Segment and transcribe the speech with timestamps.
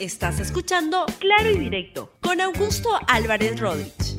[0.00, 4.18] Estás escuchando Claro y Directo con Augusto Álvarez Rodríguez.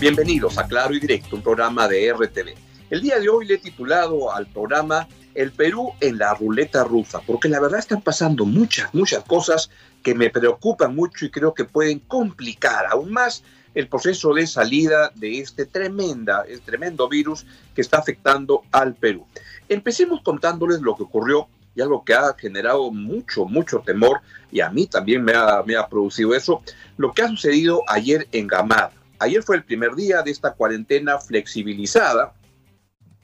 [0.00, 2.54] Bienvenidos a Claro y Directo, un programa de RTV.
[2.88, 7.20] El día de hoy le he titulado al programa El Perú en la ruleta rusa,
[7.26, 9.70] porque la verdad están pasando muchas, muchas cosas
[10.02, 13.44] que me preocupan mucho y creo que pueden complicar aún más
[13.74, 17.44] el proceso de salida de este tremenda, el tremendo virus
[17.74, 19.26] que está afectando al Perú.
[19.68, 21.46] Empecemos contándoles lo que ocurrió
[21.76, 24.20] y algo que ha generado mucho, mucho temor,
[24.50, 26.62] y a mí también me ha, me ha producido eso,
[26.96, 28.92] lo que ha sucedido ayer en Gamarra.
[29.18, 32.32] Ayer fue el primer día de esta cuarentena flexibilizada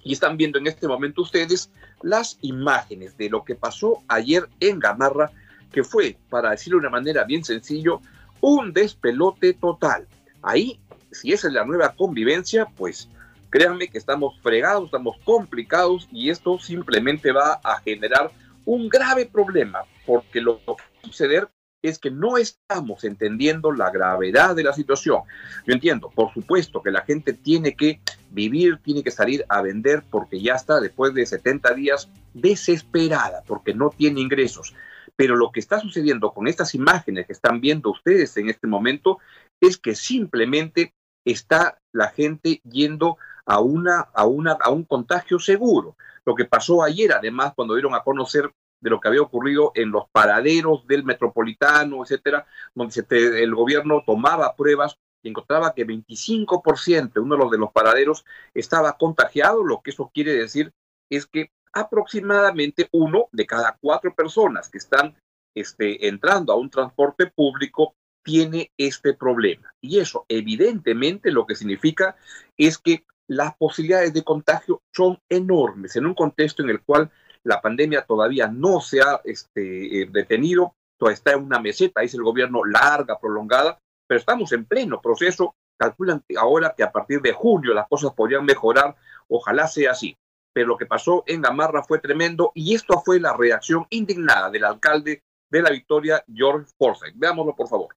[0.04, 1.70] y están viendo en este momento ustedes
[2.02, 5.30] las imágenes de lo que pasó ayer en Gamarra,
[5.72, 8.00] que fue, para decirlo de una manera bien sencillo,
[8.42, 10.06] un despelote total.
[10.42, 10.78] Ahí,
[11.10, 13.08] si esa es la nueva convivencia, pues
[13.52, 18.32] créanme que estamos fregados, estamos complicados y esto simplemente va a generar
[18.64, 21.48] un grave problema, porque lo que va a suceder
[21.82, 25.22] es que no estamos entendiendo la gravedad de la situación.
[25.66, 30.02] Yo entiendo, por supuesto, que la gente tiene que vivir, tiene que salir a vender
[30.10, 34.74] porque ya está después de 70 días desesperada, porque no tiene ingresos.
[35.14, 39.18] Pero lo que está sucediendo con estas imágenes que están viendo ustedes en este momento
[39.60, 40.94] es que simplemente
[41.26, 45.96] está la gente yendo a, una, a, una, a un contagio seguro.
[46.24, 49.90] Lo que pasó ayer, además, cuando dieron a conocer de lo que había ocurrido en
[49.90, 57.36] los paraderos del metropolitano, etcétera, donde el gobierno tomaba pruebas y encontraba que 25%, uno
[57.36, 60.72] de los de los paraderos, estaba contagiado, lo que eso quiere decir
[61.08, 65.16] es que aproximadamente uno de cada cuatro personas que están
[65.54, 69.72] este, entrando a un transporte público tiene este problema.
[69.80, 72.16] Y eso evidentemente lo que significa
[72.56, 77.10] es que las posibilidades de contagio son enormes en un contexto en el cual
[77.44, 82.16] la pandemia todavía no se ha este, eh, detenido, todavía está en una meseta, dice
[82.16, 85.54] el gobierno, larga, prolongada, pero estamos en pleno proceso.
[85.78, 88.94] Calculan ahora que a partir de junio las cosas podrían mejorar,
[89.28, 90.16] ojalá sea así.
[90.54, 94.64] Pero lo que pasó en Gamarra fue tremendo y esto fue la reacción indignada del
[94.64, 97.14] alcalde de la Victoria, George Forsyth.
[97.16, 97.94] Veámoslo, por favor.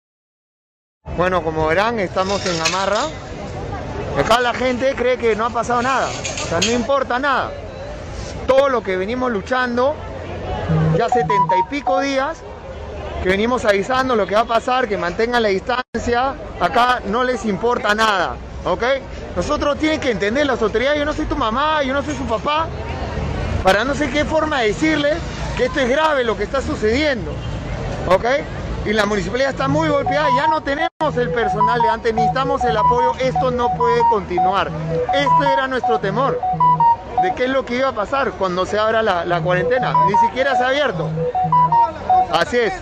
[1.18, 3.04] Bueno, como verán, estamos en Gamarra.
[4.20, 7.52] Acá la gente cree que no ha pasado nada, o sea, no importa nada
[8.48, 9.96] todo lo que venimos luchando
[10.98, 12.38] ya setenta y pico días,
[13.24, 17.46] que venimos avisando lo que va a pasar, que mantengan la distancia, acá no les
[17.46, 18.36] importa nada,
[18.66, 18.84] ¿ok?
[19.36, 22.26] Nosotros tienen que entender las autoridades, yo no soy tu mamá, yo no soy su
[22.26, 22.68] papá,
[23.64, 25.18] para no sé qué forma de decirles
[25.58, 27.32] que esto es grave lo que está sucediendo,
[28.08, 28.26] ¿ok?
[28.86, 32.78] Y la municipalidad está muy golpeada, ya no tenemos el personal de antes, necesitamos el
[32.78, 34.70] apoyo, esto no puede continuar.
[35.12, 36.40] Este era nuestro temor
[37.24, 39.92] de qué es lo que iba a pasar cuando se abra la, cuarentena.
[40.08, 41.10] Ni siquiera se ha abierto.
[42.32, 42.74] Así es.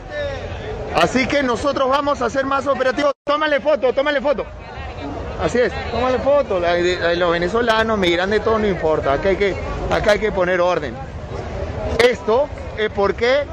[0.94, 3.14] Así que nosotros vamos a ser más operativos.
[3.24, 4.46] Tómale foto, tómale foto.
[5.42, 6.60] Así es, tómale foto.
[7.16, 9.14] los venezolanos, migran de todo, no importa.
[9.14, 9.56] Acá hay, que,
[9.90, 10.94] acá hay que poner orden.
[11.98, 13.44] Esto es porque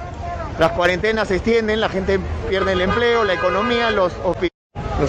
[0.60, 4.12] las cuarentenas se extienden, la gente pierde el empleo, la economía, los,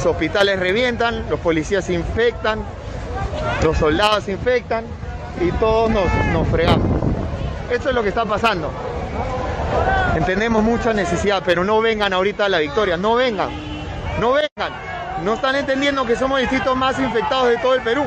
[0.06, 2.62] hospitales revientan, los policías se infectan,
[3.62, 4.86] los soldados se infectan
[5.42, 6.88] y todos nos, nos fregamos.
[7.70, 8.72] Esto es lo que está pasando.
[10.16, 13.50] Entendemos mucha necesidad, pero no vengan ahorita a la victoria, no vengan,
[14.22, 14.72] no vengan.
[15.26, 18.06] No están entendiendo que somos distritos más infectados de todo el Perú.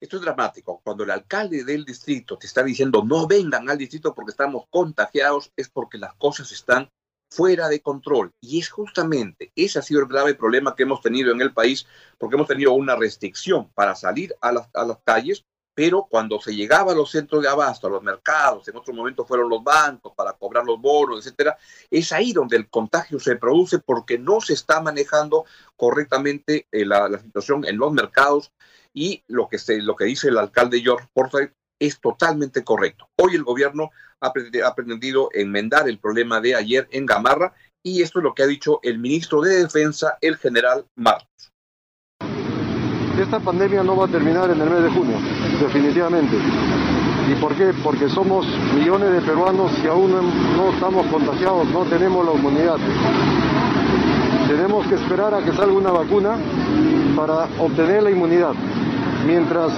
[0.00, 0.80] Esto es dramático.
[0.82, 5.52] Cuando el alcalde del distrito te está diciendo no vengan al distrito porque estamos contagiados,
[5.56, 6.90] es porque las cosas están
[7.30, 8.32] fuera de control.
[8.40, 11.86] Y es justamente, ese ha sido el grave problema que hemos tenido en el país,
[12.18, 15.44] porque hemos tenido una restricción para salir a las, a las calles,
[15.74, 19.24] pero cuando se llegaba a los centros de abasto, a los mercados, en otro momento
[19.24, 21.56] fueron los bancos para cobrar los bonos, etcétera,
[21.90, 25.44] es ahí donde el contagio se produce porque no se está manejando
[25.76, 28.50] correctamente eh, la, la, situación en los mercados
[28.94, 33.08] y lo que, se, lo que dice el alcalde George Forsyth es totalmente correcto.
[33.16, 33.90] Hoy el gobierno
[34.20, 38.46] ha pretendido enmendar el problema de ayer en Gamarra y esto es lo que ha
[38.46, 41.52] dicho el ministro de Defensa, el general Marcos.
[43.18, 45.16] Esta pandemia no va a terminar en el mes de junio,
[45.60, 46.36] definitivamente.
[47.30, 47.72] ¿Y por qué?
[47.82, 50.10] Porque somos millones de peruanos que aún
[50.56, 52.76] no estamos contagiados, no tenemos la inmunidad.
[54.48, 56.38] Tenemos que esperar a que salga una vacuna
[57.14, 58.54] para obtener la inmunidad.
[59.26, 59.72] Mientras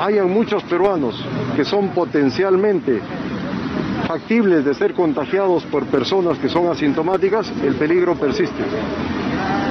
[0.00, 1.14] hayan muchos peruanos
[1.56, 3.00] que son potencialmente
[4.06, 8.62] factibles de ser contagiados por personas que son asintomáticas, el peligro persiste.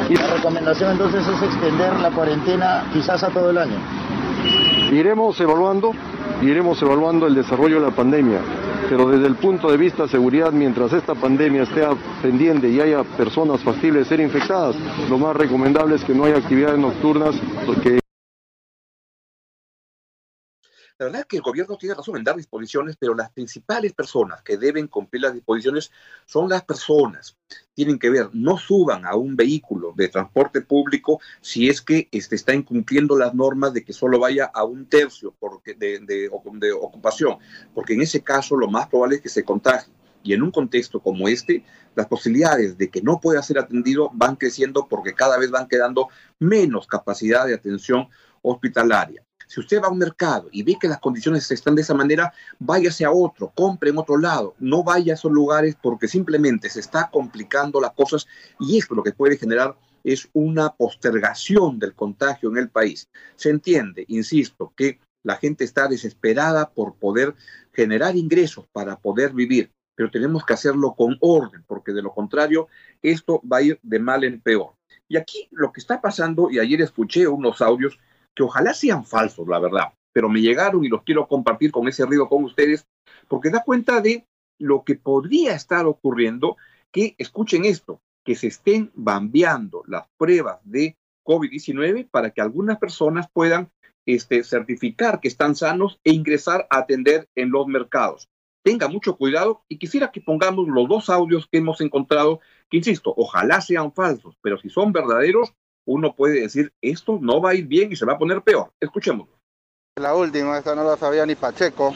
[0.09, 3.77] Y la recomendación entonces es extender la cuarentena quizás a todo el año.
[4.91, 5.93] Iremos evaluando,
[6.41, 8.39] iremos evaluando el desarrollo de la pandemia.
[8.89, 11.88] pero desde el punto de vista de seguridad, mientras esta pandemia esté
[12.21, 14.75] pendiente y haya personas factibles de ser infectadas,
[15.09, 17.35] lo más recomendable es que no haya actividades nocturnas,
[17.65, 18.00] porque
[21.01, 24.44] La verdad es que el gobierno tiene razón en dar disposiciones, pero las principales personas
[24.44, 25.89] que deben cumplir las disposiciones
[26.27, 27.36] son las personas.
[27.74, 32.36] Tienen que ver, no suban a un vehículo de transporte público si es que este,
[32.36, 36.30] está incumpliendo las normas de que solo vaya a un tercio porque de,
[36.80, 37.39] ocupación,
[37.74, 39.92] porque en ese caso lo más probable es que se contagie.
[40.21, 41.65] Y en un contexto como este,
[41.95, 46.09] las posibilidades de que no pueda ser atendido van creciendo porque cada vez van quedando
[46.38, 48.07] menos capacidad de atención
[48.44, 49.25] hospitalaria.
[49.51, 52.31] Si usted va a un mercado y ve que las condiciones están de esa manera,
[52.57, 56.80] váyase a otro, compre en otro lado, no vaya a esos lugares porque simplemente se
[56.80, 58.25] está complicando las cosas
[58.62, 59.75] y esto lo que puede generar
[60.06, 63.09] es una postergación del contagio en el país.
[63.36, 67.36] Se entiende, insisto, que la gente está desesperada por poder
[67.74, 72.69] generar ingresos para poder vivir, pero tenemos que hacerlo con orden, porque de lo contrario,
[73.01, 74.75] esto va a ir de mal en peor.
[75.09, 78.00] Y aquí lo que está pasando, y ayer escuché unos audios
[78.36, 82.06] que ojalá sean falsos, la verdad, pero me llegaron y los quiero compartir con ese
[82.06, 82.86] ruido con ustedes,
[83.28, 84.25] porque da cuenta de
[84.60, 86.57] lo que podría estar ocurriendo,
[86.92, 93.28] que escuchen esto, que se estén bambeando las pruebas de COVID-19 para que algunas personas
[93.31, 93.72] puedan
[94.06, 98.30] este, certificar que están sanos e ingresar a atender en los mercados.
[98.63, 103.13] Tenga mucho cuidado y quisiera que pongamos los dos audios que hemos encontrado, que insisto,
[103.18, 105.54] ojalá sean falsos, pero si son verdaderos,
[105.86, 108.72] uno puede decir, esto no va a ir bien y se va a poner peor.
[108.80, 109.33] Escuchémoslo.
[109.98, 111.94] La última, esta no la sabía ni Pacheco.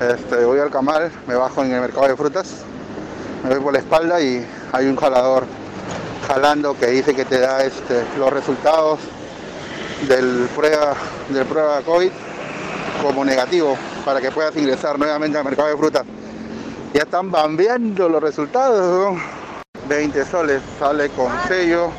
[0.00, 2.64] Este, voy al camal, me bajo en el mercado de frutas,
[3.42, 5.44] me voy por la espalda y hay un jalador
[6.28, 9.00] jalando que dice que te da este, los resultados
[10.06, 10.94] del prueba,
[11.30, 12.10] del prueba COVID
[13.02, 16.04] como negativo para que puedas ingresar nuevamente al mercado de frutas.
[16.94, 19.18] Ya están bambeando los resultados.
[19.88, 21.90] 20 soles, sale con sello,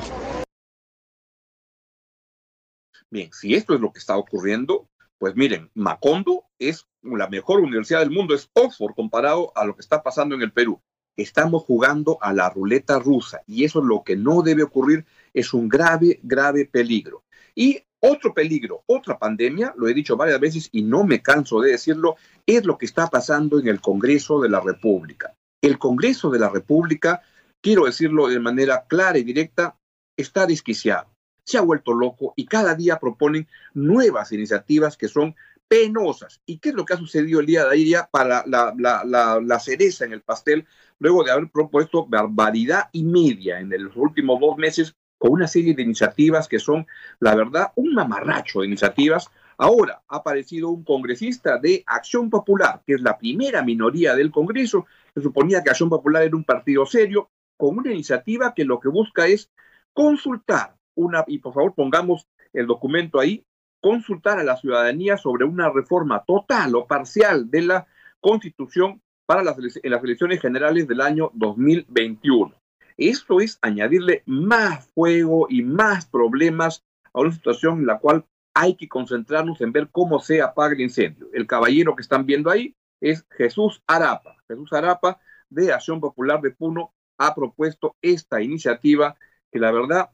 [3.11, 8.01] Bien, si esto es lo que está ocurriendo, pues miren, Macondo es la mejor universidad
[8.01, 10.79] del mundo, es Oxford comparado a lo que está pasando en el Perú.
[11.17, 15.55] Estamos jugando a la ruleta rusa y eso es lo que no debe ocurrir, es
[15.55, 17.23] un grave, grave peligro.
[17.55, 21.71] Y otro peligro, otra pandemia, lo he dicho varias veces y no me canso de
[21.71, 22.15] decirlo,
[22.45, 25.35] es lo que está pasando en el Congreso de la República.
[25.61, 27.21] El Congreso de la República,
[27.59, 29.77] quiero decirlo de manera clara y directa,
[30.15, 31.09] está desquiciado
[31.49, 35.35] se ha vuelto loco y cada día proponen nuevas iniciativas que son
[35.67, 36.41] penosas.
[36.45, 39.39] ¿Y qué es lo que ha sucedido el día de ayer para la, la, la,
[39.39, 40.65] la, cereza en el pastel,
[40.99, 45.75] luego de haber propuesto barbaridad y media en los últimos dos meses con una serie
[45.75, 46.87] de iniciativas que son,
[47.19, 49.29] la verdad, un mamarracho de iniciativas?
[49.57, 54.85] Ahora ha aparecido un congresista de Acción Popular, que es la primera minoría del Congreso.
[55.13, 58.87] Se suponía que Acción Popular era un partido serio, con una iniciativa que lo que
[58.87, 59.51] busca es
[59.93, 63.45] consultar una, y por favor pongamos el documento ahí,
[63.81, 67.87] consultar a la ciudadanía sobre una reforma total o parcial de la
[68.19, 72.53] Constitución para las, en las elecciones generales del año 2021.
[72.97, 78.75] Esto es añadirle más fuego y más problemas a una situación en la cual hay
[78.75, 81.29] que concentrarnos en ver cómo se apaga el incendio.
[81.31, 84.35] El caballero que están viendo ahí es Jesús Arapa.
[84.49, 85.19] Jesús Arapa
[85.49, 89.15] de Acción Popular de Puno ha propuesto esta iniciativa
[89.51, 90.09] que la verdad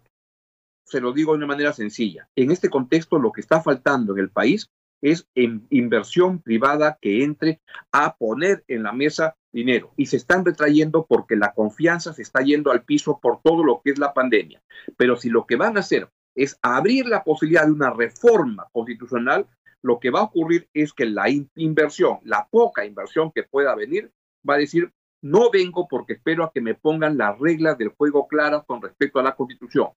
[0.85, 2.29] se lo digo de una manera sencilla.
[2.35, 4.69] En este contexto, lo que está faltando en el país
[5.01, 7.59] es inversión privada que entre
[7.91, 9.93] a poner en la mesa dinero.
[9.97, 13.81] Y se están retrayendo porque la confianza se está yendo al piso por todo lo
[13.83, 14.61] que es la pandemia.
[14.97, 19.47] Pero si lo que van a hacer es abrir la posibilidad de una reforma constitucional,
[19.81, 24.11] lo que va a ocurrir es que la inversión, la poca inversión que pueda venir,
[24.47, 28.27] va a decir, no vengo porque espero a que me pongan las reglas del juego
[28.27, 29.89] claras con respecto a la constitución.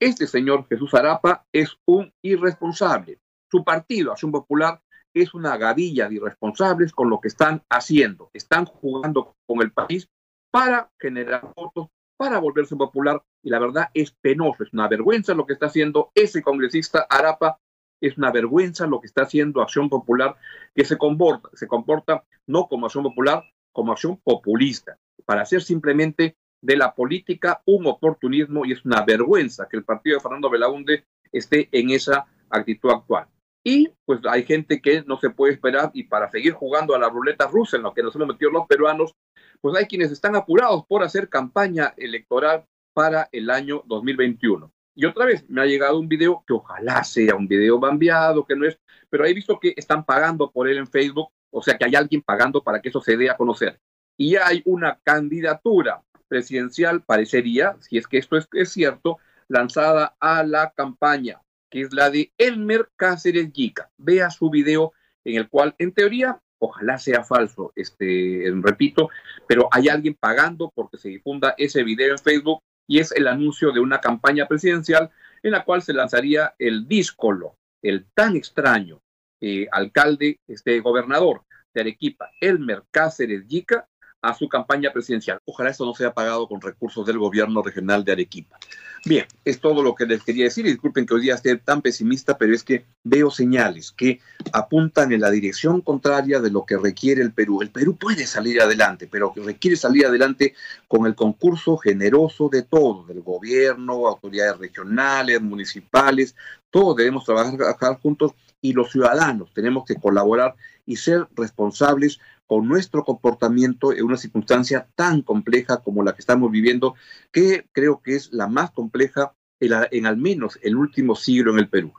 [0.00, 3.20] Este señor Jesús Arapa es un irresponsable.
[3.50, 4.80] Su partido, Acción Popular,
[5.14, 8.30] es una gavilla de irresponsables con lo que están haciendo.
[8.32, 10.08] Están jugando con el país
[10.50, 13.22] para generar votos, para volverse popular.
[13.42, 17.60] Y la verdad es penoso, es una vergüenza lo que está haciendo ese congresista Arapa.
[18.00, 20.36] Es una vergüenza lo que está haciendo Acción Popular,
[20.74, 26.36] que se comporta, se comporta no como Acción Popular, como Acción Populista, para hacer simplemente
[26.64, 31.04] de la política un oportunismo y es una vergüenza que el partido de Fernando Belaunde
[31.30, 33.26] esté en esa actitud actual.
[33.62, 37.10] Y pues hay gente que no se puede esperar y para seguir jugando a la
[37.10, 39.14] ruleta rusa en lo que nos hemos metido los peruanos,
[39.60, 44.72] pues hay quienes están apurados por hacer campaña electoral para el año 2021.
[44.94, 48.56] Y otra vez, me ha llegado un video que ojalá sea un video bambeado, que
[48.56, 48.78] no es,
[49.10, 52.22] pero he visto que están pagando por él en Facebook, o sea que hay alguien
[52.22, 53.78] pagando para que eso se dé a conocer.
[54.16, 56.02] Y hay una candidatura
[56.34, 62.10] presidencial, parecería, si es que esto es, cierto, lanzada a la campaña, que es la
[62.10, 63.88] de Elmer Cáceres Yica.
[63.98, 64.92] Vea su video
[65.24, 69.10] en el cual, en teoría, ojalá sea falso, este, repito,
[69.46, 73.70] pero hay alguien pagando porque se difunda ese video en Facebook y es el anuncio
[73.70, 75.10] de una campaña presidencial
[75.44, 79.00] en la cual se lanzaría el díscolo, el tan extraño
[79.40, 83.86] eh, alcalde, este gobernador de Arequipa, Elmer Cáceres Yica,
[84.24, 85.38] a su campaña presidencial.
[85.44, 88.58] Ojalá eso no sea pagado con recursos del gobierno regional de Arequipa.
[89.06, 90.64] Bien, es todo lo que les quería decir.
[90.64, 94.20] Disculpen que hoy día esté tan pesimista, pero es que veo señales que
[94.52, 97.60] apuntan en la dirección contraria de lo que requiere el Perú.
[97.60, 100.54] El Perú puede salir adelante, pero requiere salir adelante
[100.88, 106.34] con el concurso generoso de todos, del gobierno, autoridades regionales, municipales.
[106.70, 110.54] Todos debemos trabajar juntos y los ciudadanos tenemos que colaborar
[110.86, 116.50] y ser responsables con nuestro comportamiento en una circunstancia tan compleja como la que estamos
[116.50, 116.94] viviendo,
[117.32, 121.68] que creo que es la más compleja en, al menos el último siglo en el
[121.68, 121.92] Perú.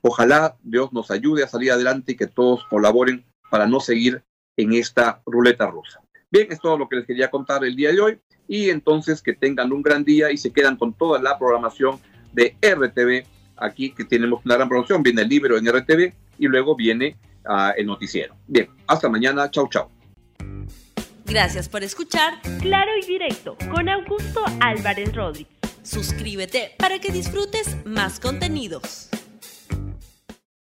[0.00, 4.22] Ojalá Dios nos ayude a salir adelante y que todos colaboren para no seguir
[4.56, 6.00] en esta ruleta rusa.
[6.30, 9.34] Bien, es todo lo que les quería contar el día de hoy y entonces que
[9.34, 11.98] tengan un gran día y se quedan con toda la programación
[12.32, 13.26] de RTV.
[13.56, 17.16] Aquí que tenemos una gran programación, viene el libro en RTV y luego viene
[17.76, 18.34] el noticiero.
[18.46, 19.50] Bien, hasta mañana.
[19.50, 19.88] Chau, chau.
[21.26, 25.54] Gracias por escuchar Claro y Directo con Augusto Álvarez Rodríguez.
[25.82, 29.08] Suscríbete para que disfrutes más contenidos.